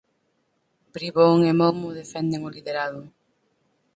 Bribón 0.93 1.37
e 1.51 1.53
Momo 1.59 1.89
defenden 2.01 2.41
o 2.47 2.53
liderado. 2.55 3.01